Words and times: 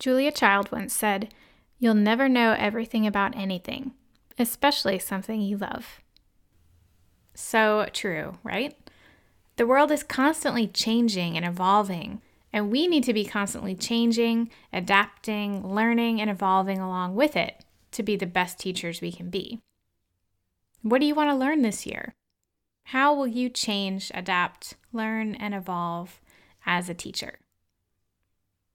Julia 0.00 0.32
Child 0.32 0.72
once 0.72 0.94
said, 0.94 1.32
You'll 1.78 1.94
never 1.94 2.28
know 2.28 2.56
everything 2.58 3.06
about 3.06 3.36
anything, 3.36 3.92
especially 4.38 4.98
something 4.98 5.42
you 5.42 5.58
love. 5.58 6.00
So 7.34 7.86
true, 7.92 8.38
right? 8.42 8.76
The 9.56 9.66
world 9.66 9.90
is 9.90 10.02
constantly 10.02 10.66
changing 10.66 11.36
and 11.36 11.44
evolving, 11.44 12.22
and 12.50 12.70
we 12.70 12.86
need 12.86 13.04
to 13.04 13.12
be 13.12 13.26
constantly 13.26 13.74
changing, 13.74 14.50
adapting, 14.72 15.66
learning, 15.66 16.18
and 16.18 16.30
evolving 16.30 16.78
along 16.78 17.14
with 17.14 17.36
it 17.36 17.62
to 17.92 18.02
be 18.02 18.16
the 18.16 18.26
best 18.26 18.58
teachers 18.58 19.02
we 19.02 19.12
can 19.12 19.28
be. 19.28 19.60
What 20.80 21.02
do 21.02 21.06
you 21.06 21.14
want 21.14 21.28
to 21.28 21.36
learn 21.36 21.60
this 21.60 21.84
year? 21.84 22.14
How 22.84 23.12
will 23.12 23.26
you 23.26 23.50
change, 23.50 24.10
adapt, 24.14 24.76
learn, 24.94 25.34
and 25.34 25.54
evolve 25.54 26.20
as 26.64 26.88
a 26.88 26.94
teacher? 26.94 27.38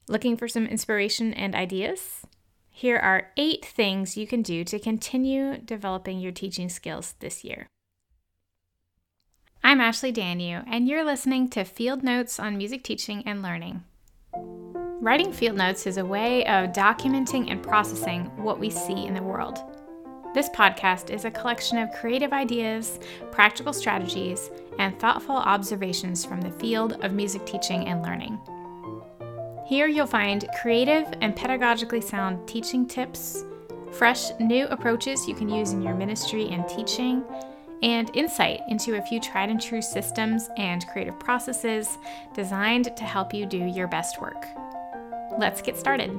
Looking 0.07 0.37
for 0.37 0.47
some 0.47 0.67
inspiration 0.67 1.33
and 1.33 1.55
ideas? 1.55 2.21
Here 2.69 2.97
are 2.97 3.31
eight 3.37 3.65
things 3.65 4.15
you 4.15 4.27
can 4.27 4.43
do 4.43 4.63
to 4.65 4.77
continue 4.77 5.57
developing 5.57 6.19
your 6.19 6.31
teaching 6.31 6.69
skills 6.69 7.15
this 7.21 7.43
year. 7.43 7.67
I'm 9.63 9.81
Ashley 9.81 10.13
Danyew, 10.13 10.63
and 10.67 10.87
you're 10.87 11.03
listening 11.03 11.49
to 11.49 11.63
Field 11.63 12.03
Notes 12.03 12.39
on 12.39 12.55
Music 12.55 12.83
Teaching 12.83 13.23
and 13.25 13.41
Learning. 13.41 13.83
Writing 15.01 15.33
field 15.33 15.57
notes 15.57 15.87
is 15.87 15.97
a 15.97 16.05
way 16.05 16.45
of 16.45 16.69
documenting 16.69 17.49
and 17.49 17.63
processing 17.63 18.25
what 18.37 18.59
we 18.59 18.69
see 18.69 19.07
in 19.07 19.15
the 19.15 19.23
world. 19.23 19.57
This 20.35 20.49
podcast 20.49 21.09
is 21.09 21.25
a 21.25 21.31
collection 21.31 21.79
of 21.79 21.91
creative 21.93 22.31
ideas, 22.31 22.99
practical 23.31 23.73
strategies, 23.73 24.51
and 24.77 24.99
thoughtful 24.99 25.37
observations 25.37 26.23
from 26.23 26.41
the 26.41 26.51
field 26.51 27.03
of 27.03 27.13
music 27.13 27.43
teaching 27.47 27.87
and 27.87 28.03
learning. 28.03 28.39
Here 29.65 29.87
you'll 29.87 30.05
find 30.05 30.47
creative 30.61 31.11
and 31.21 31.35
pedagogically 31.35 32.03
sound 32.03 32.47
teaching 32.47 32.85
tips, 32.87 33.43
fresh 33.91 34.29
new 34.39 34.67
approaches 34.67 35.27
you 35.27 35.33
can 35.33 35.49
use 35.49 35.71
in 35.71 35.81
your 35.81 35.95
ministry 35.95 36.49
and 36.49 36.69
teaching, 36.69 37.23
and 37.81 38.15
insight 38.15 38.61
into 38.69 38.95
a 38.95 39.01
few 39.01 39.19
tried 39.19 39.49
and 39.49 39.59
true 39.59 39.81
systems 39.81 40.49
and 40.57 40.85
creative 40.93 41.19
processes 41.19 41.97
designed 42.35 42.95
to 42.95 43.03
help 43.03 43.33
you 43.33 43.47
do 43.47 43.57
your 43.57 43.87
best 43.87 44.21
work. 44.21 44.45
Let's 45.39 45.63
get 45.63 45.77
started. 45.77 46.11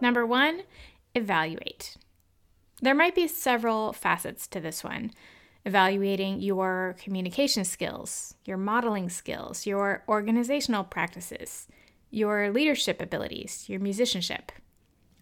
Number 0.00 0.24
one, 0.24 0.62
evaluate. 1.14 1.98
There 2.80 2.94
might 2.94 3.14
be 3.14 3.28
several 3.28 3.92
facets 3.92 4.46
to 4.48 4.60
this 4.60 4.82
one 4.82 5.10
evaluating 5.64 6.40
your 6.40 6.96
communication 6.98 7.64
skills, 7.64 8.34
your 8.44 8.56
modeling 8.56 9.08
skills, 9.08 9.66
your 9.66 10.04
organizational 10.08 10.84
practices, 10.84 11.66
your 12.10 12.50
leadership 12.50 13.00
abilities, 13.00 13.68
your 13.68 13.80
musicianship. 13.80 14.52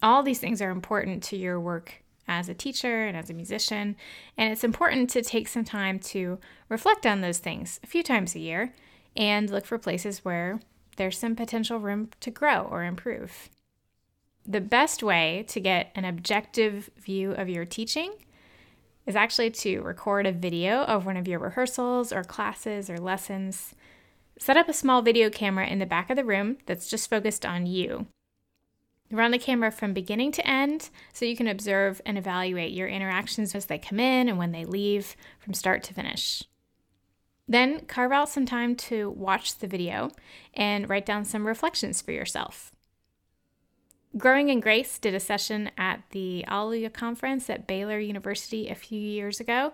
All 0.02 0.22
these 0.22 0.40
things 0.40 0.60
are 0.60 0.70
important 0.70 1.22
to 1.24 1.36
your 1.36 1.60
work 1.60 2.02
as 2.26 2.48
a 2.48 2.54
teacher 2.54 3.06
and 3.06 3.16
as 3.16 3.30
a 3.30 3.34
musician, 3.34 3.96
and 4.36 4.52
it's 4.52 4.64
important 4.64 5.10
to 5.10 5.22
take 5.22 5.48
some 5.48 5.64
time 5.64 5.98
to 5.98 6.38
reflect 6.68 7.06
on 7.06 7.20
those 7.20 7.38
things 7.38 7.78
a 7.82 7.86
few 7.86 8.02
times 8.02 8.34
a 8.34 8.40
year 8.40 8.74
and 9.16 9.50
look 9.50 9.64
for 9.64 9.78
places 9.78 10.24
where 10.24 10.60
there's 10.96 11.18
some 11.18 11.36
potential 11.36 11.78
room 11.78 12.10
to 12.20 12.30
grow 12.30 12.62
or 12.62 12.84
improve. 12.84 13.48
The 14.44 14.60
best 14.60 15.02
way 15.02 15.44
to 15.48 15.60
get 15.60 15.92
an 15.94 16.04
objective 16.04 16.90
view 16.96 17.32
of 17.32 17.48
your 17.48 17.64
teaching 17.64 18.12
is 19.06 19.16
actually 19.16 19.50
to 19.50 19.80
record 19.80 20.26
a 20.26 20.32
video 20.32 20.82
of 20.82 21.06
one 21.06 21.16
of 21.16 21.26
your 21.26 21.38
rehearsals 21.38 22.12
or 22.12 22.22
classes 22.22 22.88
or 22.88 22.98
lessons. 22.98 23.74
Set 24.38 24.56
up 24.56 24.68
a 24.68 24.72
small 24.72 25.02
video 25.02 25.30
camera 25.30 25.66
in 25.66 25.78
the 25.78 25.86
back 25.86 26.10
of 26.10 26.16
the 26.16 26.24
room 26.24 26.58
that's 26.66 26.88
just 26.88 27.10
focused 27.10 27.44
on 27.44 27.66
you. 27.66 28.06
Run 29.10 29.30
the 29.30 29.38
camera 29.38 29.70
from 29.70 29.92
beginning 29.92 30.32
to 30.32 30.46
end 30.48 30.88
so 31.12 31.26
you 31.26 31.36
can 31.36 31.46
observe 31.46 32.00
and 32.06 32.16
evaluate 32.16 32.72
your 32.72 32.88
interactions 32.88 33.54
as 33.54 33.66
they 33.66 33.78
come 33.78 34.00
in 34.00 34.28
and 34.28 34.38
when 34.38 34.52
they 34.52 34.64
leave 34.64 35.16
from 35.38 35.52
start 35.52 35.82
to 35.84 35.94
finish. 35.94 36.44
Then 37.46 37.80
carve 37.80 38.12
out 38.12 38.30
some 38.30 38.46
time 38.46 38.74
to 38.76 39.10
watch 39.10 39.58
the 39.58 39.66
video 39.66 40.10
and 40.54 40.88
write 40.88 41.04
down 41.04 41.26
some 41.26 41.46
reflections 41.46 42.00
for 42.00 42.12
yourself. 42.12 42.72
Growing 44.16 44.50
in 44.50 44.60
Grace 44.60 44.98
did 44.98 45.14
a 45.14 45.20
session 45.20 45.70
at 45.78 46.02
the 46.10 46.44
Alleluia 46.46 46.90
conference 46.90 47.48
at 47.48 47.66
Baylor 47.66 47.98
University 47.98 48.68
a 48.68 48.74
few 48.74 49.00
years 49.00 49.40
ago 49.40 49.72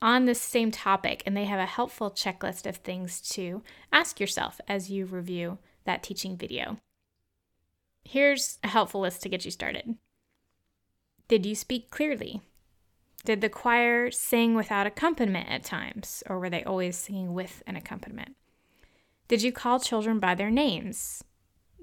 on 0.00 0.24
this 0.24 0.40
same 0.40 0.70
topic, 0.70 1.24
and 1.26 1.36
they 1.36 1.44
have 1.44 1.58
a 1.58 1.66
helpful 1.66 2.10
checklist 2.10 2.66
of 2.66 2.76
things 2.76 3.20
to 3.20 3.62
ask 3.92 4.20
yourself 4.20 4.60
as 4.68 4.90
you 4.90 5.06
review 5.06 5.58
that 5.84 6.04
teaching 6.04 6.36
video. 6.36 6.78
Here's 8.04 8.58
a 8.62 8.68
helpful 8.68 9.00
list 9.00 9.22
to 9.22 9.28
get 9.28 9.44
you 9.44 9.50
started. 9.50 9.96
Did 11.26 11.44
you 11.44 11.56
speak 11.56 11.90
clearly? 11.90 12.40
Did 13.24 13.40
the 13.40 13.48
choir 13.48 14.10
sing 14.12 14.54
without 14.54 14.86
accompaniment 14.86 15.48
at 15.50 15.64
times, 15.64 16.22
or 16.28 16.38
were 16.38 16.48
they 16.48 16.62
always 16.62 16.96
singing 16.96 17.34
with 17.34 17.62
an 17.66 17.74
accompaniment? 17.74 18.36
Did 19.26 19.42
you 19.42 19.52
call 19.52 19.80
children 19.80 20.20
by 20.20 20.36
their 20.36 20.50
names? 20.50 21.24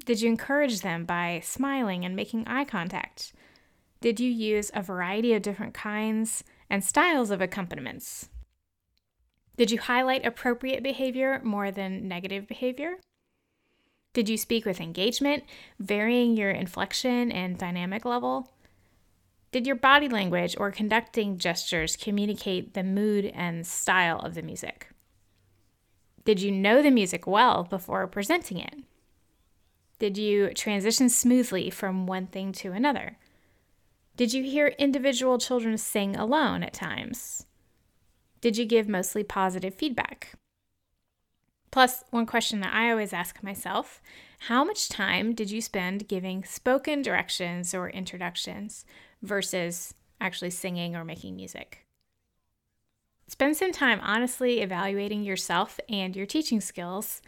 Did 0.06 0.22
you 0.22 0.30
encourage 0.30 0.82
them 0.82 1.06
by 1.06 1.42
smiling 1.44 2.06
and 2.06 2.16
making 2.16 2.48
eye 2.48 2.66
contact? 2.66 3.34
Did 4.00 4.20
you 4.20 4.32
use 4.32 4.72
a 4.74 4.82
variety 4.82 5.34
of 5.34 5.42
different 5.42 5.74
kinds 5.74 6.44
and 6.70 6.84
styles 6.84 7.32
of 7.32 7.42
accompaniments? 7.42 8.30
Did 9.58 9.72
you 9.72 9.80
highlight 9.80 10.26
appropriate 10.26 10.84
behavior 10.84 11.42
more 11.44 11.72
than 11.72 12.08
negative 12.08 12.48
behavior? 12.48 12.98
Did 14.14 14.30
you 14.30 14.38
speak 14.38 14.66
with 14.66 14.80
engagement, 14.80 15.44
varying 15.80 16.38
your 16.38 16.52
inflection 16.52 17.32
and 17.32 17.58
dynamic 17.58 18.06
level? 18.06 18.52
Did 19.52 19.66
your 19.66 19.76
body 19.76 20.08
language 20.08 20.56
or 20.60 20.72
conducting 20.72 21.38
gestures 21.38 21.96
communicate 21.96 22.74
the 22.74 22.84
mood 22.84 23.26
and 23.26 23.66
style 23.66 24.20
of 24.20 24.36
the 24.36 24.42
music? 24.42 24.90
Did 26.26 26.42
you 26.42 26.52
know 26.52 26.82
the 26.82 26.92
music 26.92 27.26
well 27.26 27.64
before 27.64 28.06
presenting 28.08 28.60
it? 28.60 28.76
Did 30.00 30.18
you 30.18 30.54
transition 30.54 31.10
smoothly 31.10 31.70
from 31.70 32.06
one 32.06 32.28
thing 32.28 32.52
to 32.54 32.72
another? 32.72 33.18
Did 34.16 34.34
you 34.34 34.44
hear 34.44 34.68
individual 34.80 35.38
children 35.38 35.78
sing 35.78 36.16
alone 36.16 36.64
at 36.64 36.74
times? 36.74 37.46
Did 38.42 38.58
you 38.58 38.66
give 38.66 38.88
mostly 38.88 39.24
positive 39.24 39.74
feedback? 39.74 40.34
Plus, 41.72 42.04
one 42.12 42.26
question 42.26 42.60
that 42.62 42.74
I 42.74 42.90
always 42.90 43.14
ask 43.14 43.44
myself 43.44 44.02
how 44.42 44.64
much 44.64 44.90
time 44.90 45.34
did 45.34 45.52
you 45.52 45.62
spend 45.62 46.08
giving 46.08 46.44
spoken 46.44 47.02
directions 47.02 47.74
or 47.74 47.90
introductions 47.90 48.86
versus 49.22 49.94
actually 50.22 50.52
singing 50.52 50.96
or 50.96 51.04
making 51.04 51.36
music? 51.36 51.86
Spend 53.28 53.58
some 53.58 53.72
time 53.72 54.00
honestly 54.02 54.62
evaluating 54.62 55.24
yourself 55.24 55.80
and 55.90 56.16
your 56.16 56.26
teaching 56.26 56.62
skills 56.62 57.22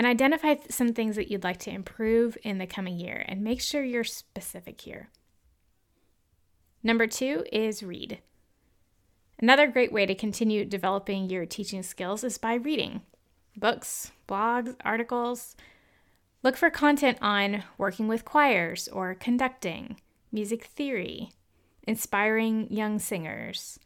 and 0.00 0.06
identify 0.06 0.54
some 0.70 0.94
things 0.94 1.16
that 1.16 1.30
you'd 1.30 1.44
like 1.44 1.58
to 1.58 1.70
improve 1.70 2.38
in 2.42 2.56
the 2.56 2.66
coming 2.66 2.98
year 2.98 3.22
and 3.28 3.42
make 3.42 3.60
sure 3.60 3.84
you're 3.84 4.02
specific 4.02 4.80
here. 4.80 5.10
Number 6.82 7.06
two 7.06 7.44
is 7.52 7.82
read. 7.82 8.20
Another 9.38 9.66
great 9.66 9.92
way 9.92 10.06
to 10.06 10.14
continue 10.14 10.64
developing 10.64 11.28
your 11.28 11.44
teaching 11.44 11.82
skills 11.82 12.24
is 12.24 12.38
by 12.38 12.54
reading 12.54 13.02
books, 13.58 14.10
blogs, 14.26 14.74
articles. 14.86 15.54
Look 16.42 16.56
for 16.56 16.70
content 16.70 17.18
on 17.20 17.64
working 17.76 18.08
with 18.08 18.24
choirs 18.24 18.88
or 18.88 19.14
conducting, 19.14 20.00
music 20.32 20.64
theory, 20.64 21.32
inspiring 21.86 22.72
young 22.72 22.98
singers, 22.98 23.78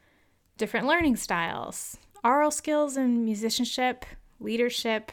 different 0.59 0.87
learning 0.87 1.17
styles, 1.17 1.97
aural 2.23 2.53
skills 2.53 2.97
and 2.97 3.25
musicianship, 3.25 4.05
leadership, 4.39 5.11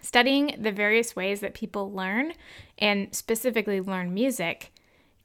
Studying 0.00 0.56
the 0.58 0.72
various 0.72 1.16
ways 1.16 1.40
that 1.40 1.54
people 1.54 1.92
learn, 1.92 2.34
and 2.78 3.14
specifically 3.14 3.80
learn 3.80 4.14
music, 4.14 4.72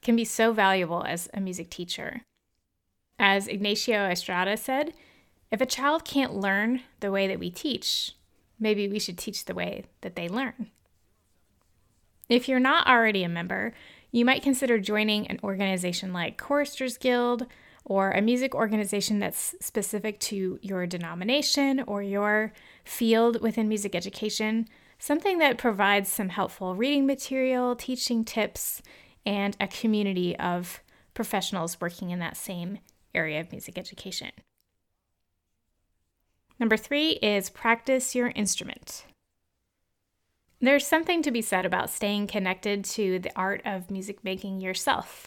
can 0.00 0.16
be 0.16 0.24
so 0.24 0.52
valuable 0.52 1.04
as 1.04 1.28
a 1.32 1.40
music 1.40 1.70
teacher. 1.70 2.22
As 3.18 3.46
Ignacio 3.46 4.08
Estrada 4.08 4.56
said, 4.56 4.94
if 5.50 5.60
a 5.60 5.66
child 5.66 6.04
can't 6.04 6.34
learn 6.34 6.80
the 7.00 7.12
way 7.12 7.28
that 7.28 7.38
we 7.38 7.50
teach, 7.50 8.16
maybe 8.58 8.88
we 8.88 8.98
should 8.98 9.18
teach 9.18 9.44
the 9.44 9.54
way 9.54 9.84
that 10.00 10.16
they 10.16 10.28
learn. 10.28 10.70
If 12.28 12.48
you're 12.48 12.58
not 12.58 12.86
already 12.86 13.22
a 13.22 13.28
member, 13.28 13.74
you 14.10 14.24
might 14.24 14.42
consider 14.42 14.78
joining 14.78 15.26
an 15.26 15.38
organization 15.44 16.12
like 16.12 16.38
Choristers 16.38 16.96
Guild 16.96 17.46
or 17.84 18.10
a 18.12 18.22
music 18.22 18.54
organization 18.54 19.18
that's 19.18 19.54
specific 19.60 20.18
to 20.20 20.58
your 20.62 20.86
denomination 20.86 21.80
or 21.86 22.02
your 22.02 22.52
field 22.84 23.40
within 23.40 23.68
music 23.68 23.94
education, 23.94 24.68
something 24.98 25.38
that 25.38 25.58
provides 25.58 26.08
some 26.08 26.28
helpful 26.28 26.76
reading 26.76 27.06
material, 27.06 27.74
teaching 27.74 28.24
tips, 28.24 28.82
and 29.26 29.56
a 29.60 29.66
community 29.66 30.36
of 30.38 30.80
professionals 31.14 31.80
working 31.80 32.10
in 32.10 32.18
that 32.18 32.36
same 32.36 32.78
area 33.14 33.40
of 33.40 33.50
music 33.52 33.76
education. 33.78 34.30
Number 36.58 36.76
three 36.76 37.12
is 37.14 37.50
practice 37.50 38.14
your 38.14 38.28
instrument. 38.28 39.04
There's 40.60 40.86
something 40.86 41.22
to 41.22 41.32
be 41.32 41.42
said 41.42 41.66
about 41.66 41.90
staying 41.90 42.28
connected 42.28 42.84
to 42.84 43.18
the 43.18 43.32
art 43.34 43.62
of 43.64 43.90
music 43.90 44.22
making 44.22 44.60
yourself. 44.60 45.26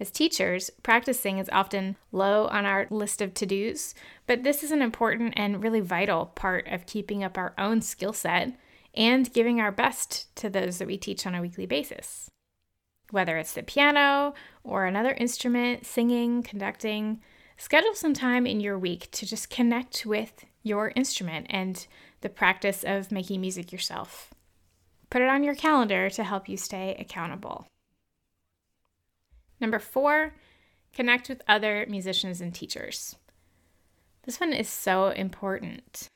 As 0.00 0.10
teachers, 0.10 0.70
practicing 0.82 1.36
is 1.36 1.50
often 1.52 1.96
low 2.10 2.46
on 2.46 2.64
our 2.64 2.86
list 2.90 3.20
of 3.20 3.34
to 3.34 3.44
dos, 3.44 3.94
but 4.26 4.44
this 4.44 4.62
is 4.62 4.72
an 4.72 4.80
important 4.80 5.34
and 5.36 5.62
really 5.62 5.80
vital 5.80 6.24
part 6.24 6.66
of 6.68 6.86
keeping 6.86 7.22
up 7.22 7.36
our 7.36 7.52
own 7.58 7.82
skill 7.82 8.14
set 8.14 8.58
and 8.94 9.30
giving 9.34 9.60
our 9.60 9.70
best 9.70 10.34
to 10.36 10.48
those 10.48 10.78
that 10.78 10.88
we 10.88 10.96
teach 10.96 11.26
on 11.26 11.34
a 11.34 11.42
weekly 11.42 11.66
basis. 11.66 12.30
Whether 13.10 13.36
it's 13.36 13.52
the 13.52 13.62
piano 13.62 14.32
or 14.64 14.86
another 14.86 15.12
instrument, 15.12 15.84
singing, 15.84 16.42
conducting, 16.42 17.20
schedule 17.58 17.94
some 17.94 18.14
time 18.14 18.46
in 18.46 18.58
your 18.58 18.78
week 18.78 19.10
to 19.10 19.26
just 19.26 19.50
connect 19.50 20.06
with 20.06 20.46
your 20.62 20.92
instrument 20.96 21.46
and 21.50 21.86
the 22.22 22.30
practice 22.30 22.84
of 22.84 23.12
making 23.12 23.42
music 23.42 23.70
yourself. 23.70 24.32
Put 25.10 25.20
it 25.20 25.28
on 25.28 25.44
your 25.44 25.54
calendar 25.54 26.08
to 26.08 26.24
help 26.24 26.48
you 26.48 26.56
stay 26.56 26.96
accountable. 26.98 27.66
Number 29.60 29.78
four, 29.78 30.34
connect 30.92 31.28
with 31.28 31.42
other 31.46 31.86
musicians 31.88 32.40
and 32.40 32.54
teachers. 32.54 33.16
This 34.24 34.40
one 34.40 34.52
is 34.52 34.68
so 34.68 35.08
important. 35.08 36.08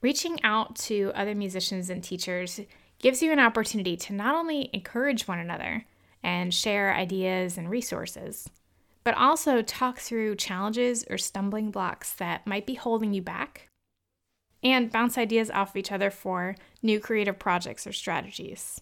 Reaching 0.00 0.42
out 0.42 0.76
to 0.76 1.12
other 1.14 1.34
musicians 1.34 1.90
and 1.90 2.02
teachers 2.02 2.60
gives 2.98 3.22
you 3.22 3.32
an 3.32 3.38
opportunity 3.38 3.96
to 3.96 4.12
not 4.12 4.34
only 4.34 4.70
encourage 4.72 5.28
one 5.28 5.38
another 5.38 5.84
and 6.22 6.54
share 6.54 6.94
ideas 6.94 7.58
and 7.58 7.68
resources, 7.68 8.48
but 9.04 9.16
also 9.16 9.62
talk 9.62 9.98
through 9.98 10.36
challenges 10.36 11.04
or 11.10 11.18
stumbling 11.18 11.70
blocks 11.70 12.12
that 12.14 12.46
might 12.46 12.66
be 12.66 12.74
holding 12.74 13.12
you 13.12 13.22
back 13.22 13.68
and 14.62 14.92
bounce 14.92 15.18
ideas 15.18 15.50
off 15.50 15.70
of 15.70 15.76
each 15.76 15.90
other 15.90 16.10
for 16.10 16.54
new 16.82 17.00
creative 17.00 17.38
projects 17.38 17.86
or 17.86 17.92
strategies. 17.92 18.80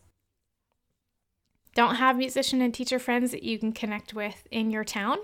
Don't 1.81 1.95
have 1.95 2.19
musician 2.19 2.61
and 2.61 2.75
teacher 2.75 2.99
friends 2.99 3.31
that 3.31 3.43
you 3.43 3.59
can 3.59 3.73
connect 3.73 4.13
with 4.13 4.47
in 4.51 4.71
your 4.71 4.85
town? 4.85 5.17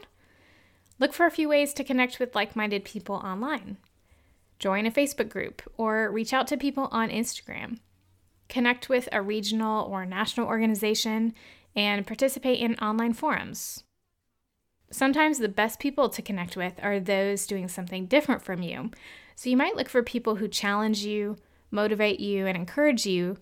Look 0.98 1.12
for 1.12 1.26
a 1.26 1.30
few 1.30 1.50
ways 1.50 1.74
to 1.74 1.84
connect 1.84 2.18
with 2.18 2.34
like 2.34 2.56
minded 2.56 2.82
people 2.82 3.16
online. 3.16 3.76
Join 4.58 4.86
a 4.86 4.90
Facebook 4.90 5.28
group 5.28 5.60
or 5.76 6.10
reach 6.10 6.32
out 6.32 6.46
to 6.46 6.56
people 6.56 6.88
on 6.90 7.10
Instagram. 7.10 7.80
Connect 8.48 8.88
with 8.88 9.06
a 9.12 9.20
regional 9.20 9.84
or 9.84 10.06
national 10.06 10.46
organization 10.46 11.34
and 11.74 12.06
participate 12.06 12.58
in 12.58 12.74
online 12.76 13.12
forums. 13.12 13.84
Sometimes 14.90 15.38
the 15.38 15.48
best 15.48 15.78
people 15.78 16.08
to 16.08 16.22
connect 16.22 16.56
with 16.56 16.80
are 16.82 16.98
those 16.98 17.46
doing 17.46 17.68
something 17.68 18.06
different 18.06 18.40
from 18.40 18.62
you. 18.62 18.90
So 19.34 19.50
you 19.50 19.58
might 19.58 19.76
look 19.76 19.90
for 19.90 20.02
people 20.02 20.36
who 20.36 20.48
challenge 20.48 21.04
you, 21.04 21.36
motivate 21.70 22.18
you, 22.18 22.46
and 22.46 22.56
encourage 22.56 23.04
you 23.04 23.36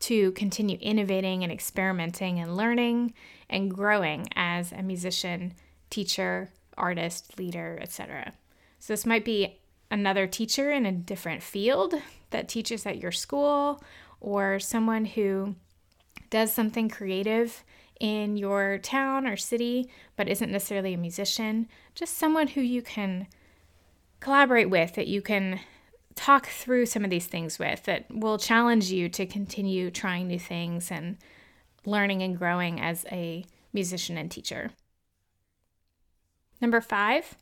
to 0.00 0.32
continue 0.32 0.78
innovating 0.80 1.42
and 1.42 1.52
experimenting 1.52 2.38
and 2.38 2.56
learning 2.56 3.12
and 3.50 3.74
growing 3.74 4.26
as 4.36 4.72
a 4.72 4.82
musician, 4.82 5.54
teacher, 5.90 6.50
artist, 6.76 7.38
leader, 7.38 7.78
etc. 7.80 8.32
So 8.78 8.92
this 8.92 9.06
might 9.06 9.24
be 9.24 9.58
another 9.90 10.26
teacher 10.26 10.70
in 10.70 10.86
a 10.86 10.92
different 10.92 11.42
field 11.42 11.94
that 12.30 12.48
teaches 12.48 12.86
at 12.86 12.98
your 12.98 13.12
school 13.12 13.82
or 14.20 14.58
someone 14.58 15.04
who 15.04 15.56
does 16.30 16.52
something 16.52 16.88
creative 16.88 17.64
in 17.98 18.36
your 18.36 18.78
town 18.78 19.26
or 19.26 19.36
city 19.36 19.90
but 20.16 20.28
isn't 20.28 20.52
necessarily 20.52 20.94
a 20.94 20.98
musician, 20.98 21.68
just 21.94 22.16
someone 22.16 22.48
who 22.48 22.60
you 22.60 22.82
can 22.82 23.26
collaborate 24.20 24.70
with, 24.70 24.94
that 24.94 25.08
you 25.08 25.22
can 25.22 25.60
talk 26.18 26.46
through 26.46 26.86
some 26.86 27.04
of 27.04 27.10
these 27.10 27.26
things 27.26 27.58
with, 27.58 27.84
that 27.84 28.06
will 28.10 28.38
challenge 28.38 28.90
you 28.90 29.08
to 29.08 29.24
continue 29.24 29.90
trying 29.90 30.26
new 30.26 30.38
things 30.38 30.90
and 30.90 31.16
learning 31.86 32.22
and 32.22 32.36
growing 32.36 32.80
as 32.80 33.06
a 33.12 33.44
musician 33.72 34.18
and 34.18 34.30
teacher. 34.30 34.72
Number 36.60 36.80
five, 36.80 37.36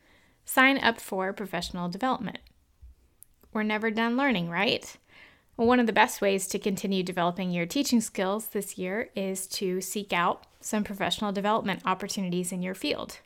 sign 0.44 0.78
up 0.78 1.00
for 1.00 1.32
professional 1.32 1.88
development. 1.88 2.38
We're 3.52 3.62
never 3.62 3.90
done 3.90 4.18
learning, 4.18 4.50
right? 4.50 4.96
Well, 5.56 5.66
one 5.66 5.80
of 5.80 5.86
the 5.86 5.92
best 5.94 6.20
ways 6.20 6.46
to 6.48 6.58
continue 6.58 7.02
developing 7.02 7.50
your 7.50 7.64
teaching 7.64 8.02
skills 8.02 8.48
this 8.48 8.76
year 8.76 9.08
is 9.16 9.46
to 9.48 9.80
seek 9.80 10.12
out 10.12 10.46
some 10.60 10.84
professional 10.84 11.32
development 11.32 11.80
opportunities 11.86 12.52
in 12.52 12.60
your 12.60 12.74
field. 12.74 13.20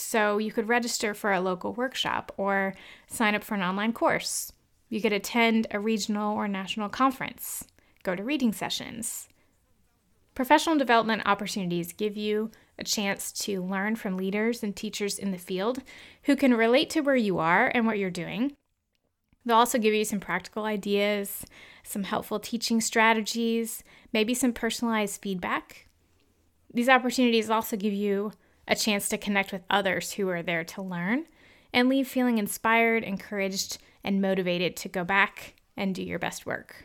So 0.00 0.38
you 0.38 0.52
could 0.52 0.68
register 0.68 1.12
for 1.12 1.32
a 1.32 1.40
local 1.40 1.72
workshop 1.74 2.30
or 2.36 2.72
sign 3.08 3.34
up 3.34 3.42
for 3.42 3.56
an 3.56 3.62
online 3.62 3.92
course. 3.92 4.52
You 4.88 5.02
could 5.02 5.12
attend 5.12 5.66
a 5.72 5.80
regional 5.80 6.36
or 6.36 6.46
national 6.46 6.88
conference, 6.88 7.64
go 8.04 8.14
to 8.14 8.22
reading 8.22 8.52
sessions. 8.52 9.28
Professional 10.36 10.78
development 10.78 11.22
opportunities 11.26 11.92
give 11.92 12.16
you 12.16 12.52
a 12.78 12.84
chance 12.84 13.32
to 13.32 13.60
learn 13.60 13.96
from 13.96 14.16
leaders 14.16 14.62
and 14.62 14.76
teachers 14.76 15.18
in 15.18 15.32
the 15.32 15.36
field 15.36 15.82
who 16.22 16.36
can 16.36 16.54
relate 16.54 16.90
to 16.90 17.00
where 17.00 17.16
you 17.16 17.40
are 17.40 17.66
and 17.74 17.84
what 17.84 17.98
you're 17.98 18.08
doing. 18.08 18.52
They'll 19.44 19.56
also 19.56 19.78
give 19.78 19.94
you 19.94 20.04
some 20.04 20.20
practical 20.20 20.64
ideas, 20.64 21.44
some 21.82 22.04
helpful 22.04 22.38
teaching 22.38 22.80
strategies, 22.80 23.82
maybe 24.12 24.32
some 24.32 24.52
personalized 24.52 25.20
feedback. 25.20 25.88
These 26.72 26.88
opportunities 26.88 27.50
also 27.50 27.76
give 27.76 27.92
you 27.92 28.30
a 28.68 28.76
chance 28.76 29.08
to 29.08 29.18
connect 29.18 29.50
with 29.50 29.64
others 29.68 30.12
who 30.12 30.28
are 30.28 30.42
there 30.42 30.62
to 30.62 30.82
learn 30.82 31.26
and 31.72 31.88
leave 31.88 32.06
feeling 32.06 32.38
inspired, 32.38 33.02
encouraged, 33.02 33.78
and 34.04 34.22
motivated 34.22 34.76
to 34.76 34.88
go 34.88 35.02
back 35.02 35.54
and 35.76 35.94
do 35.94 36.02
your 36.02 36.18
best 36.18 36.46
work. 36.46 36.84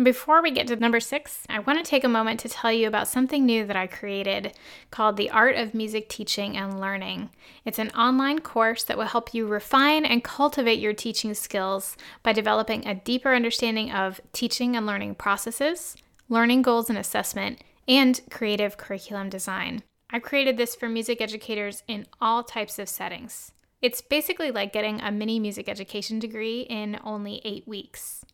Before 0.00 0.40
we 0.40 0.52
get 0.52 0.68
to 0.68 0.76
number 0.76 1.00
six, 1.00 1.42
I 1.48 1.58
want 1.58 1.84
to 1.84 1.90
take 1.90 2.04
a 2.04 2.08
moment 2.08 2.38
to 2.40 2.48
tell 2.48 2.70
you 2.70 2.86
about 2.86 3.08
something 3.08 3.44
new 3.44 3.66
that 3.66 3.74
I 3.74 3.88
created 3.88 4.52
called 4.92 5.16
The 5.16 5.28
Art 5.30 5.56
of 5.56 5.74
Music 5.74 6.08
Teaching 6.08 6.56
and 6.56 6.80
Learning. 6.80 7.30
It's 7.64 7.80
an 7.80 7.90
online 7.90 8.38
course 8.38 8.84
that 8.84 8.96
will 8.96 9.06
help 9.06 9.34
you 9.34 9.48
refine 9.48 10.04
and 10.04 10.22
cultivate 10.22 10.78
your 10.78 10.92
teaching 10.92 11.34
skills 11.34 11.96
by 12.22 12.32
developing 12.32 12.86
a 12.86 12.94
deeper 12.94 13.34
understanding 13.34 13.90
of 13.90 14.20
teaching 14.32 14.76
and 14.76 14.86
learning 14.86 15.16
processes, 15.16 15.96
learning 16.28 16.62
goals 16.62 16.88
and 16.88 16.98
assessment, 16.98 17.60
and 17.88 18.20
creative 18.30 18.76
curriculum 18.76 19.28
design. 19.28 19.82
I've 20.10 20.22
created 20.22 20.56
this 20.56 20.74
for 20.74 20.88
music 20.88 21.20
educators 21.20 21.82
in 21.86 22.06
all 22.20 22.42
types 22.42 22.78
of 22.78 22.88
settings. 22.88 23.52
It's 23.82 24.00
basically 24.00 24.50
like 24.50 24.72
getting 24.72 25.00
a 25.00 25.12
mini 25.12 25.38
music 25.38 25.68
education 25.68 26.18
degree 26.18 26.62
in 26.62 26.98
only 27.04 27.40
eight 27.44 27.68
weeks. 27.68 28.24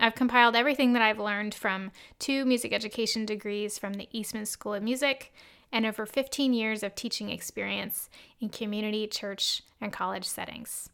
I've 0.00 0.14
compiled 0.14 0.54
everything 0.54 0.92
that 0.92 1.02
I've 1.02 1.18
learned 1.18 1.54
from 1.54 1.90
two 2.18 2.44
music 2.44 2.72
education 2.72 3.26
degrees 3.26 3.78
from 3.78 3.94
the 3.94 4.08
Eastman 4.12 4.46
School 4.46 4.74
of 4.74 4.82
Music 4.82 5.32
and 5.72 5.84
over 5.84 6.06
15 6.06 6.52
years 6.52 6.82
of 6.82 6.94
teaching 6.94 7.30
experience 7.30 8.08
in 8.40 8.48
community, 8.48 9.06
church, 9.06 9.62
and 9.80 9.92
college 9.92 10.24
settings. 10.24 10.88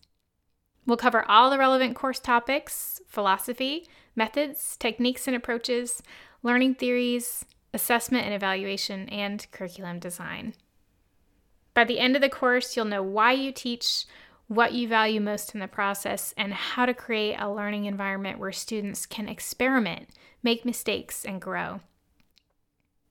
We'll 0.86 0.96
cover 0.96 1.28
all 1.30 1.50
the 1.50 1.58
relevant 1.58 1.96
course 1.96 2.18
topics 2.18 3.00
philosophy, 3.06 3.86
methods, 4.16 4.76
techniques 4.78 5.26
and 5.26 5.36
approaches, 5.36 6.02
learning 6.42 6.74
theories, 6.76 7.44
assessment 7.74 8.24
and 8.24 8.32
evaluation, 8.32 9.08
and 9.08 9.46
curriculum 9.50 9.98
design. 9.98 10.54
By 11.74 11.84
the 11.84 11.98
end 11.98 12.14
of 12.14 12.22
the 12.22 12.28
course, 12.28 12.76
you'll 12.76 12.84
know 12.84 13.02
why 13.02 13.32
you 13.32 13.50
teach, 13.52 14.06
what 14.46 14.72
you 14.72 14.86
value 14.86 15.20
most 15.20 15.54
in 15.54 15.60
the 15.60 15.68
process, 15.68 16.32
and 16.36 16.54
how 16.54 16.86
to 16.86 16.94
create 16.94 17.36
a 17.38 17.50
learning 17.52 17.86
environment 17.86 18.38
where 18.38 18.52
students 18.52 19.06
can 19.06 19.28
experiment, 19.28 20.08
make 20.42 20.64
mistakes, 20.64 21.24
and 21.24 21.40
grow. 21.40 21.80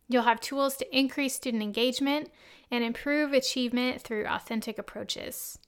You'll 0.07 0.23
have 0.23 0.39
tools 0.39 0.77
to 0.77 0.97
increase 0.97 1.35
student 1.35 1.63
engagement 1.63 2.31
and 2.71 2.83
improve 2.83 3.33
achievement 3.33 4.01
through 4.01 4.25
authentic 4.25 4.77
approaches. 4.77 5.59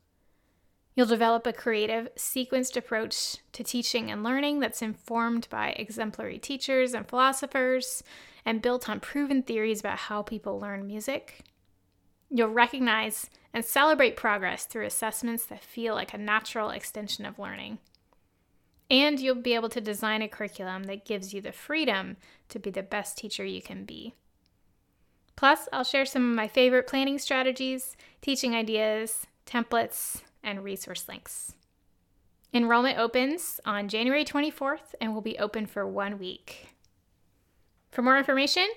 You'll 0.96 1.06
develop 1.06 1.46
a 1.46 1.52
creative, 1.52 2.08
sequenced 2.16 2.78
approach 2.78 3.38
to 3.52 3.64
teaching 3.64 4.10
and 4.10 4.24
learning 4.24 4.62
that's 4.62 4.82
informed 4.82 5.48
by 5.50 5.72
exemplary 5.72 6.40
teachers 6.40 6.94
and 6.94 7.08
philosophers 7.08 8.02
and 8.46 8.62
built 8.62 8.88
on 8.88 9.02
proven 9.02 9.44
theories 9.44 9.82
about 9.82 9.98
how 9.98 10.22
people 10.22 10.58
learn 10.58 10.88
music. 10.88 11.42
You'll 12.30 12.48
recognize 12.48 13.30
and 13.54 13.66
celebrate 13.66 14.16
progress 14.16 14.66
through 14.66 14.86
assessments 14.86 15.46
that 15.48 15.64
feel 15.64 15.96
like 15.96 16.14
a 16.14 16.18
natural 16.18 16.70
extension 16.70 17.26
of 17.26 17.40
learning. 17.40 17.80
And 18.90 19.20
you'll 19.20 19.36
be 19.36 19.56
able 19.56 19.70
to 19.70 19.82
design 19.82 20.22
a 20.22 20.28
curriculum 20.30 20.84
that 20.84 21.06
gives 21.06 21.34
you 21.34 21.42
the 21.42 21.52
freedom 21.52 22.18
to 22.50 22.60
be 22.60 22.70
the 22.70 22.84
best 22.84 23.18
teacher 23.18 23.44
you 23.44 23.62
can 23.62 23.84
be. 23.84 24.14
Plus, 25.36 25.68
I'll 25.74 25.84
share 25.84 26.06
some 26.06 26.30
of 26.30 26.36
my 26.36 26.48
favorite 26.48 26.88
planning 26.88 27.20
strategies, 27.20 27.98
teaching 28.22 28.56
ideas, 28.56 29.28
templates, 29.46 30.22
and 30.46 30.64
resource 30.64 31.10
links. 31.10 31.54
Enrollment 32.54 32.98
opens 32.98 33.60
on 33.66 33.90
January 33.90 34.24
24th 34.24 34.96
and 35.02 35.14
will 35.14 35.22
be 35.22 35.38
open 35.38 35.66
for 35.66 35.86
one 35.86 36.18
week. 36.18 36.70
For 37.92 38.02
more 38.02 38.18
information, 38.18 38.68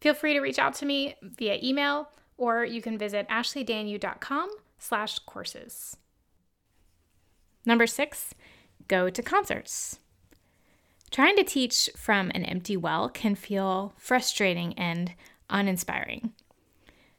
feel 0.00 0.12
free 0.12 0.34
to 0.34 0.40
reach 0.40 0.58
out 0.58 0.74
to 0.74 0.86
me 0.86 1.14
via 1.22 1.58
email 1.62 2.10
or 2.36 2.64
you 2.64 2.82
can 2.82 2.98
visit 2.98 3.28
ashleydanyew.com 3.28 4.50
slash 4.78 5.18
courses. 5.20 5.96
Number 7.64 7.86
six, 7.86 8.34
go 8.88 9.08
to 9.08 9.22
concerts. 9.22 9.98
Trying 11.10 11.36
to 11.36 11.44
teach 11.44 11.88
from 11.96 12.30
an 12.34 12.44
empty 12.44 12.76
well 12.76 13.08
can 13.08 13.34
feel 13.34 13.94
frustrating 13.96 14.72
and 14.78 15.14
uninspiring. 15.48 16.32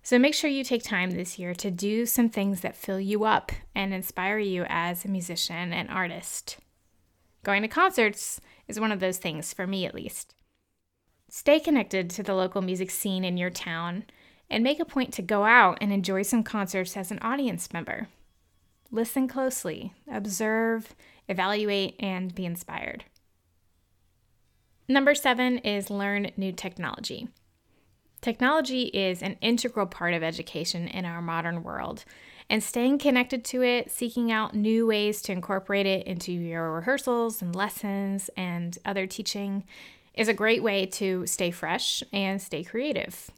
So 0.06 0.20
make 0.20 0.34
sure 0.34 0.50
you 0.50 0.66
take 0.66 0.84
time 0.84 1.12
this 1.12 1.40
year 1.40 1.56
to 1.56 1.72
do 1.72 2.06
some 2.06 2.28
things 2.28 2.60
that 2.60 2.76
fill 2.76 3.00
you 3.00 3.24
up 3.24 3.54
and 3.74 3.94
inspire 3.94 4.38
you 4.38 4.66
as 4.68 5.06
a 5.06 5.10
musician 5.10 5.72
and 5.72 5.90
artist. 5.90 6.58
Going 7.44 7.62
to 7.62 7.70
concerts 7.70 8.42
is 8.68 8.82
one 8.82 8.92
of 8.92 9.00
those 9.00 9.18
things, 9.18 9.54
for 9.54 9.66
me 9.66 9.86
at 9.86 9.96
least. 9.96 10.36
Stay 11.30 11.60
connected 11.60 12.10
to 12.10 12.22
the 12.22 12.36
local 12.36 12.62
music 12.62 12.92
scene 12.92 13.24
in 13.24 13.38
your 13.38 13.50
town 13.50 14.04
and 14.50 14.62
make 14.62 14.82
a 14.82 14.86
point 14.86 15.14
to 15.14 15.22
go 15.22 15.46
out 15.46 15.78
and 15.80 15.94
enjoy 15.94 16.22
some 16.22 16.44
concerts 16.44 16.98
as 16.98 17.10
an 17.10 17.20
audience 17.20 17.72
member. 17.72 18.10
Listen 18.92 19.28
closely, 19.28 19.94
observe, 20.12 20.94
evaluate, 21.30 21.96
and 22.00 22.36
be 22.36 22.46
inspired. 22.46 23.06
Number 24.88 25.16
seven 25.16 25.60
is 25.60 25.90
learn 25.90 26.32
new 26.36 26.52
technology. 26.52 27.30
Technology 28.24 28.84
is 28.84 29.22
an 29.22 29.36
integral 29.42 29.86
part 29.86 30.13
of 30.13 30.24
education 30.24 30.88
in 30.88 31.03
our 31.03 31.22
modern 31.22 31.62
world, 31.62 32.06
and 32.50 32.63
staying 32.63 32.98
connected 32.98 33.44
to 33.44 33.62
it, 33.62 33.92
seeking 33.92 34.32
out 34.32 34.56
new 34.56 34.88
ways 34.88 35.22
to 35.24 35.34
incorporate 35.34 35.86
it 35.86 36.08
into 36.08 36.32
your 36.32 36.72
rehearsals 36.72 37.42
and 37.42 37.53
lessons 37.53 38.30
and 38.38 38.77
other 38.86 39.06
teaching, 39.06 39.65
is 40.13 40.30
a 40.30 40.34
great 40.34 40.63
way 40.63 40.86
to 40.86 41.27
stay 41.27 41.51
fresh 41.51 42.01
and 42.13 42.42
stay 42.42 42.63
creative. 42.63 43.30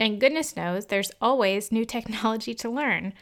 And 0.00 0.20
goodness 0.20 0.56
knows, 0.56 0.86
there's 0.86 1.12
always 1.20 1.70
new 1.70 1.84
technology 1.96 2.52
to 2.54 2.68
learn. 2.68 3.12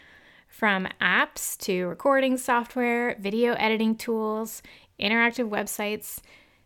From 0.48 0.88
apps 1.02 1.58
to 1.64 1.84
recording 1.84 2.38
software, 2.38 3.14
video 3.20 3.52
editing 3.56 3.94
tools, 3.94 4.62
interactive 4.98 5.50
websites, 5.50 6.20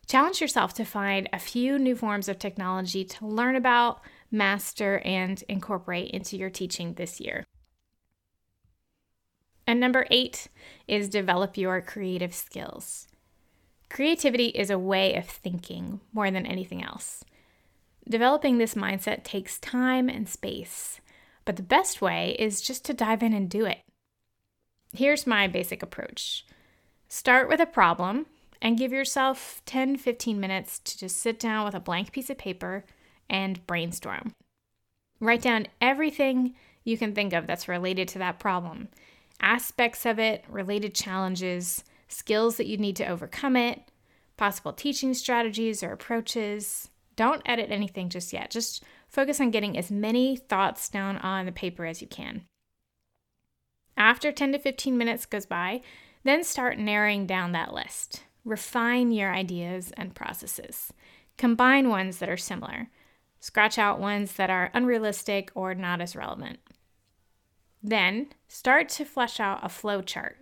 challenge 0.06 0.40
yourself 0.40 0.74
to 0.74 0.84
find 0.84 1.28
a 1.32 1.40
few 1.40 1.76
new 1.76 1.96
forms 1.96 2.28
of 2.28 2.38
technology 2.38 3.04
to 3.04 3.26
learn 3.26 3.56
about, 3.56 4.00
master, 4.30 5.00
and 5.04 5.42
incorporate 5.48 6.10
into 6.10 6.36
your 6.36 6.50
teaching 6.50 6.94
this 6.94 7.20
year. 7.20 7.44
And 9.66 9.80
number 9.80 10.06
eight 10.10 10.48
is 10.86 11.08
develop 11.08 11.58
your 11.58 11.80
creative 11.80 12.34
skills. 12.34 13.06
Creativity 13.90 14.46
is 14.46 14.70
a 14.70 14.78
way 14.78 15.14
of 15.14 15.26
thinking 15.26 16.00
more 16.12 16.30
than 16.30 16.46
anything 16.46 16.82
else. 16.82 17.24
Developing 18.08 18.56
this 18.56 18.74
mindset 18.74 19.24
takes 19.24 19.58
time 19.58 20.08
and 20.08 20.28
space, 20.28 21.00
but 21.44 21.56
the 21.56 21.62
best 21.62 22.00
way 22.00 22.34
is 22.38 22.60
just 22.60 22.84
to 22.86 22.94
dive 22.94 23.22
in 23.22 23.34
and 23.34 23.50
do 23.50 23.66
it. 23.66 23.80
Here's 24.92 25.26
my 25.26 25.46
basic 25.46 25.82
approach 25.82 26.46
start 27.10 27.48
with 27.48 27.60
a 27.60 27.66
problem 27.66 28.26
and 28.60 28.78
give 28.78 28.92
yourself 28.92 29.62
10 29.66 29.96
15 29.96 30.40
minutes 30.40 30.78
to 30.80 30.98
just 30.98 31.18
sit 31.18 31.38
down 31.38 31.64
with 31.64 31.74
a 31.74 31.80
blank 31.80 32.12
piece 32.12 32.30
of 32.30 32.38
paper 32.38 32.84
and 33.28 33.66
brainstorm. 33.66 34.34
Write 35.20 35.42
down 35.42 35.66
everything 35.80 36.54
you 36.84 36.96
can 36.96 37.14
think 37.14 37.32
of 37.32 37.46
that's 37.46 37.68
related 37.68 38.08
to 38.08 38.18
that 38.18 38.38
problem, 38.38 38.88
aspects 39.40 40.06
of 40.06 40.18
it, 40.18 40.44
related 40.48 40.94
challenges, 40.94 41.84
skills 42.08 42.56
that 42.56 42.66
you 42.66 42.76
need 42.76 42.96
to 42.96 43.06
overcome 43.06 43.56
it, 43.56 43.82
possible 44.36 44.72
teaching 44.72 45.12
strategies 45.14 45.82
or 45.82 45.92
approaches. 45.92 46.88
Don't 47.16 47.42
edit 47.44 47.70
anything 47.70 48.08
just 48.08 48.32
yet. 48.32 48.50
Just 48.50 48.82
focus 49.08 49.40
on 49.40 49.50
getting 49.50 49.76
as 49.76 49.90
many 49.90 50.36
thoughts 50.36 50.88
down 50.88 51.18
on 51.18 51.46
the 51.46 51.52
paper 51.52 51.84
as 51.84 52.00
you 52.00 52.08
can. 52.08 52.44
After 53.96 54.30
10 54.30 54.52
to 54.52 54.58
15 54.58 54.96
minutes 54.96 55.26
goes 55.26 55.44
by, 55.44 55.82
then 56.22 56.44
start 56.44 56.78
narrowing 56.78 57.26
down 57.26 57.52
that 57.52 57.74
list. 57.74 58.22
Refine 58.44 59.10
your 59.10 59.34
ideas 59.34 59.92
and 59.96 60.14
processes. 60.14 60.92
Combine 61.36 61.88
ones 61.88 62.18
that 62.18 62.28
are 62.28 62.36
similar. 62.36 62.88
Scratch 63.40 63.78
out 63.78 64.00
ones 64.00 64.32
that 64.34 64.50
are 64.50 64.70
unrealistic 64.74 65.50
or 65.54 65.74
not 65.74 66.00
as 66.00 66.16
relevant. 66.16 66.58
Then 67.82 68.28
start 68.48 68.88
to 68.90 69.04
flesh 69.04 69.38
out 69.38 69.60
a 69.62 69.68
flow 69.68 70.02
chart. 70.02 70.36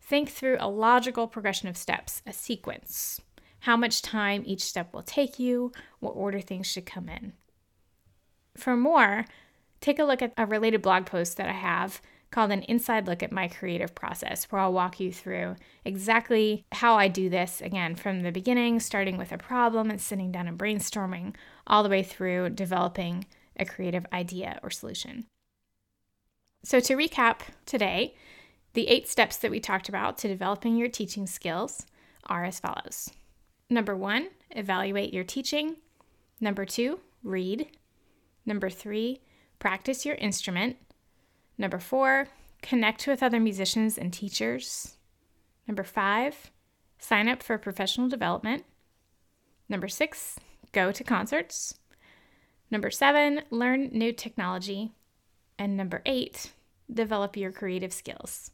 Think 0.00 0.30
through 0.30 0.56
a 0.58 0.70
logical 0.70 1.28
progression 1.28 1.68
of 1.68 1.76
steps, 1.76 2.22
a 2.26 2.32
sequence. 2.32 3.20
How 3.60 3.76
much 3.76 4.00
time 4.00 4.42
each 4.46 4.62
step 4.62 4.94
will 4.94 5.02
take 5.02 5.38
you, 5.38 5.72
what 6.00 6.12
order 6.12 6.40
things 6.40 6.66
should 6.66 6.86
come 6.86 7.08
in. 7.08 7.34
For 8.56 8.76
more, 8.76 9.26
take 9.80 9.98
a 9.98 10.04
look 10.04 10.22
at 10.22 10.32
a 10.38 10.46
related 10.46 10.80
blog 10.80 11.06
post 11.06 11.36
that 11.36 11.48
I 11.48 11.52
have 11.52 12.00
called 12.30 12.50
an 12.50 12.62
inside 12.62 13.06
look 13.06 13.22
at 13.22 13.32
my 13.32 13.48
creative 13.48 13.94
process, 13.94 14.44
where 14.44 14.60
I'll 14.60 14.72
walk 14.72 15.00
you 15.00 15.12
through 15.12 15.56
exactly 15.84 16.64
how 16.72 16.96
I 16.96 17.08
do 17.08 17.28
this 17.28 17.60
again 17.60 17.94
from 17.94 18.20
the 18.20 18.32
beginning, 18.32 18.80
starting 18.80 19.16
with 19.16 19.32
a 19.32 19.38
problem 19.38 19.90
and 19.90 20.00
sitting 20.00 20.30
down 20.30 20.46
and 20.46 20.58
brainstorming, 20.58 21.34
all 21.66 21.82
the 21.82 21.88
way 21.88 22.02
through 22.02 22.50
developing 22.50 23.24
a 23.56 23.64
creative 23.64 24.06
idea 24.12 24.58
or 24.62 24.70
solution. 24.70 25.26
So, 26.64 26.80
to 26.80 26.96
recap 26.96 27.40
today, 27.66 28.14
the 28.74 28.88
eight 28.88 29.08
steps 29.08 29.36
that 29.38 29.50
we 29.50 29.60
talked 29.60 29.88
about 29.88 30.18
to 30.18 30.28
developing 30.28 30.76
your 30.76 30.88
teaching 30.88 31.26
skills 31.26 31.86
are 32.26 32.44
as 32.44 32.60
follows 32.60 33.10
Number 33.70 33.96
one, 33.96 34.28
evaluate 34.50 35.12
your 35.12 35.24
teaching. 35.24 35.76
Number 36.40 36.64
two, 36.64 37.00
read. 37.22 37.68
Number 38.46 38.70
three, 38.70 39.20
practice 39.58 40.06
your 40.06 40.14
instrument. 40.16 40.76
Number 41.58 41.80
four, 41.80 42.28
connect 42.62 43.06
with 43.06 43.22
other 43.22 43.40
musicians 43.40 43.98
and 43.98 44.12
teachers. 44.12 44.96
Number 45.66 45.82
five, 45.82 46.50
sign 46.98 47.28
up 47.28 47.42
for 47.42 47.58
professional 47.58 48.08
development. 48.08 48.64
Number 49.68 49.88
six, 49.88 50.38
go 50.72 50.92
to 50.92 51.04
concerts. 51.04 51.74
Number 52.70 52.90
seven, 52.90 53.42
learn 53.50 53.90
new 53.92 54.12
technology. 54.12 54.92
And 55.58 55.76
number 55.76 56.00
eight, 56.06 56.52
develop 56.92 57.36
your 57.36 57.50
creative 57.50 57.92
skills. 57.92 58.52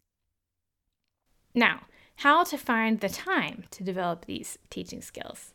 Now, 1.54 1.82
how 2.16 2.44
to 2.44 2.56
find 2.56 3.00
the 3.00 3.08
time 3.08 3.64
to 3.70 3.84
develop 3.84 4.25
these 4.25 4.58
teaching 4.70 5.02
skills. 5.02 5.52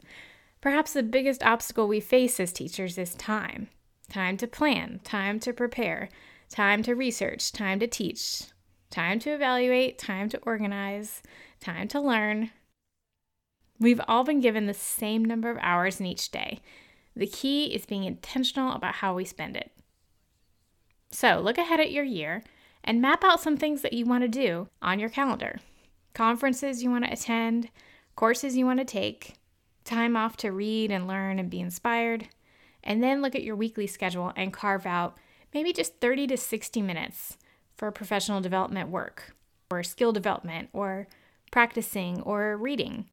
Perhaps 0.62 0.94
the 0.94 1.04
biggest 1.04 1.42
obstacle 1.42 1.88
we 1.88 2.00
face 2.00 2.40
as 2.40 2.54
teachers 2.54 2.98
is 2.98 3.16
time 3.16 3.70
time 4.10 4.38
to 4.38 4.48
plan, 4.48 5.00
time 5.04 5.40
to 5.40 5.54
prepare, 5.54 6.10
time 6.50 6.84
to 6.84 6.96
research, 6.96 7.52
time 7.52 7.80
to 7.80 7.88
teach, 7.88 8.44
time 8.90 9.20
to 9.20 9.32
evaluate, 9.32 9.98
time 9.98 10.30
to 10.30 10.40
organize, 10.40 11.22
time 11.60 11.88
to 11.90 12.00
learn. 12.00 12.52
We've 13.80 14.02
all 14.08 14.24
been 14.24 14.42
given 14.42 14.66
the 14.66 14.74
same 14.74 15.24
number 15.24 15.50
of 15.50 15.58
hours 15.62 16.00
in 16.00 16.06
each 16.06 16.32
day. 16.32 16.60
The 17.16 17.28
key 17.28 17.74
is 17.74 17.86
being 17.86 18.04
intentional 18.04 18.74
about 18.74 18.96
how 18.96 19.16
we 19.16 19.26
spend 19.26 19.56
it. 19.56 19.72
So 21.12 21.40
look 21.40 21.58
ahead 21.58 21.80
at 21.80 21.92
your 21.92 22.04
year 22.04 22.44
and 22.84 23.02
map 23.02 23.24
out 23.24 23.42
some 23.42 23.58
things 23.58 23.82
that 23.82 23.94
you 23.94 24.06
want 24.06 24.24
to 24.24 24.28
do 24.28 24.68
on 24.82 25.00
your 25.00 25.10
calendar 25.10 25.60
conferences 26.14 26.84
you 26.84 26.92
want 26.92 27.06
to 27.06 27.14
attend, 27.14 27.70
courses 28.16 28.58
you 28.58 28.66
want 28.66 28.80
to 28.80 28.86
take, 28.86 29.36
time 29.86 30.18
off 30.18 30.36
to 30.38 30.52
read 30.52 30.92
and 30.92 31.08
learn 31.08 31.40
and 31.40 31.50
be 31.50 31.60
inspired. 31.60 32.28
And 32.84 33.02
then 33.02 33.22
look 33.22 33.36
at 33.36 33.44
your 33.44 33.56
weekly 33.56 33.88
schedule 33.88 34.34
and 34.36 34.52
carve 34.52 34.86
out 34.86 35.18
maybe 35.54 35.74
just 35.74 36.00
30 36.00 36.28
to 36.28 36.38
60 36.38 36.82
minutes 36.82 37.38
for 37.76 37.92
professional 37.92 38.42
development 38.42 38.90
work 38.90 39.36
or 39.72 39.84
skill 39.84 40.12
development 40.12 40.70
or 40.74 41.08
practicing 41.52 42.22
or 42.22 42.58
reading. 42.58 43.06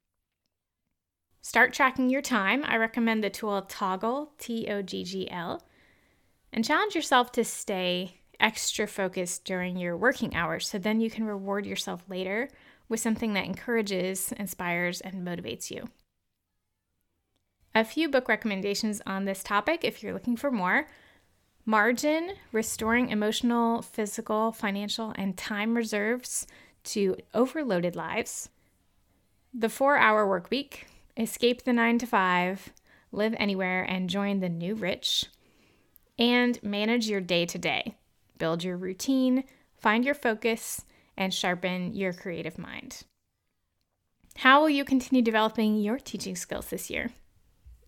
Start 1.42 1.72
tracking 1.72 2.10
your 2.10 2.22
time. 2.22 2.64
I 2.66 2.76
recommend 2.76 3.22
the 3.22 3.30
tool 3.30 3.62
Toggl, 3.62 4.30
T 4.38 4.66
O 4.68 4.82
G 4.82 5.04
G 5.04 5.30
L, 5.30 5.62
and 6.52 6.64
challenge 6.64 6.94
yourself 6.94 7.30
to 7.32 7.44
stay 7.44 8.20
extra 8.40 8.86
focused 8.86 9.44
during 9.44 9.76
your 9.76 9.96
working 9.96 10.34
hours 10.34 10.68
so 10.68 10.78
then 10.78 11.00
you 11.00 11.10
can 11.10 11.24
reward 11.24 11.64
yourself 11.64 12.02
later 12.08 12.48
with 12.88 13.00
something 13.00 13.32
that 13.34 13.46
encourages, 13.46 14.32
inspires, 14.32 15.00
and 15.00 15.26
motivates 15.26 15.70
you. 15.70 15.88
A 17.74 17.84
few 17.84 18.08
book 18.08 18.28
recommendations 18.28 19.02
on 19.06 19.24
this 19.24 19.42
topic 19.42 19.84
if 19.84 20.02
you're 20.02 20.14
looking 20.14 20.36
for 20.36 20.50
more. 20.50 20.86
Margin, 21.68 22.30
Restoring 22.52 23.08
Emotional, 23.08 23.82
Physical, 23.82 24.52
Financial, 24.52 25.12
and 25.16 25.36
Time 25.36 25.76
Reserves 25.76 26.46
to 26.84 27.16
Overloaded 27.34 27.96
Lives. 27.96 28.50
The 29.52 29.68
Four 29.68 29.96
Hour 29.96 30.28
Work 30.28 30.48
Week, 30.48 30.86
Escape 31.16 31.64
the 31.64 31.72
9 31.72 31.98
to 31.98 32.06
5, 32.06 32.72
Live 33.10 33.34
Anywhere, 33.36 33.82
and 33.82 34.08
Join 34.08 34.38
the 34.38 34.48
New 34.48 34.76
Rich. 34.76 35.26
And 36.16 36.62
manage 36.62 37.08
your 37.08 37.20
day 37.20 37.44
to 37.46 37.58
day. 37.58 37.96
Build 38.38 38.62
your 38.62 38.76
routine, 38.76 39.42
find 39.76 40.04
your 40.04 40.14
focus, 40.14 40.84
and 41.16 41.34
sharpen 41.34 41.94
your 41.94 42.12
creative 42.12 42.58
mind. 42.58 43.02
How 44.36 44.60
will 44.60 44.70
you 44.70 44.84
continue 44.84 45.22
developing 45.22 45.80
your 45.80 45.98
teaching 45.98 46.36
skills 46.36 46.66
this 46.66 46.90
year? 46.90 47.10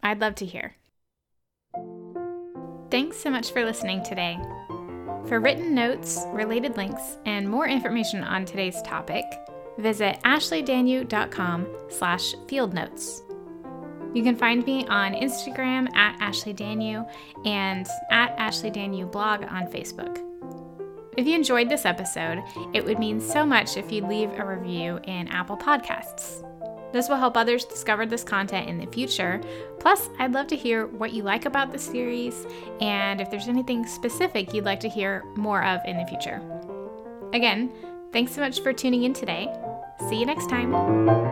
I'd 0.03 0.21
love 0.21 0.35
to 0.37 0.47
hear. 0.47 0.75
Thanks 2.91 3.19
so 3.19 3.31
much 3.31 3.53
for 3.53 3.65
listening 3.65 4.03
today. 4.03 4.39
For 5.27 5.41
written 5.41 5.75
notes, 5.75 6.25
related 6.29 6.77
links, 6.79 7.19
and 7.27 7.49
more 7.49 7.69
information 7.69 8.25
on 8.25 8.47
today's 8.47 8.81
topic, 8.83 9.25
visit 9.77 10.19
ashleydanyew.com 10.25 11.67
slash 11.91 12.35
field 12.49 12.73
notes. 12.73 13.23
You 14.15 14.23
can 14.23 14.37
find 14.37 14.65
me 14.65 14.87
on 14.87 15.13
Instagram 15.13 15.95
at 15.95 16.19
Ashley 16.19 16.55
Danyew 16.55 17.07
and 17.45 17.87
at 18.11 18.31
Ashley 18.39 18.71
Danyew 18.71 19.13
blog 19.13 19.43
on 19.43 19.67
Facebook. 19.67 20.25
If 21.19 21.27
you 21.27 21.35
enjoyed 21.35 21.69
this 21.69 21.85
episode, 21.85 22.43
it 22.73 22.85
would 22.85 22.99
mean 22.99 23.21
so 23.21 23.45
much 23.45 23.77
if 23.77 23.93
you'd 23.93 24.09
leave 24.09 24.31
a 24.33 24.47
review 24.47 24.99
in 25.05 25.29
Apple 25.29 25.59
Podcasts. 25.59 26.48
This 26.93 27.09
will 27.09 27.17
help 27.17 27.37
others 27.37 27.65
discover 27.65 28.07
this 28.07 28.25
content 28.25 28.69
in 28.69 28.79
the 28.79 28.87
future. 28.87 29.41
Plus, 29.79 30.09
I'd 30.19 30.33
love 30.33 30.47
to 30.49 30.57
hear 30.57 30.87
what 30.87 31.13
you 31.13 31.23
like 31.23 31.45
about 31.45 31.73
the 31.73 31.79
series 31.79 32.47
and 32.81 33.21
if 33.21 33.31
there's 33.31 33.49
anything 33.49 33.87
specific 33.87 34.53
you'd 34.55 34.65
like 34.65 34.81
to 34.81 34.89
hear 34.89 35.25
more 35.37 35.63
of 35.65 35.81
in 35.85 35.97
the 35.97 36.07
future. 36.07 36.41
Again, 37.33 37.71
thanks 38.13 38.33
so 38.33 38.41
much 38.41 38.61
for 38.61 38.73
tuning 38.73 39.05
in 39.05 39.13
today. 39.13 39.53
See 40.09 40.19
you 40.19 40.27
next 40.27 40.49
time. 40.49 41.28